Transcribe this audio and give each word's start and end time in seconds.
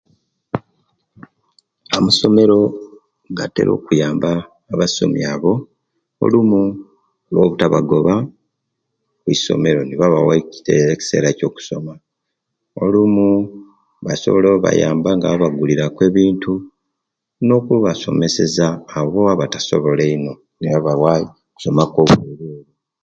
Amasomero 1.97 2.59
gatira 3.37 3.71
okuyamba 3.77 4.31
abasomi 4.73 5.21
abo, 5.33 5.53
olumu 6.23 6.61
lwobutabagoba, 7.31 8.15
okwisomero 8.25 9.81
nibabawa 9.83 10.33
ekiseera 10.93 11.27
ekyokusoma 11.29 11.93
olumu, 12.83 13.29
basobola 14.05 14.47
okubayamba 14.49 15.09
nga 15.15 15.27
babaguliraku 15.31 15.99
ebintu 16.09 16.51
nokubasomeseza 17.47 18.67
abo 18.97 19.17
babatibasobola 19.27 20.01
eino 20.11 20.33
nebabawa 20.59 21.13
okusoma 21.53 21.83
kwobwerere 21.91 22.71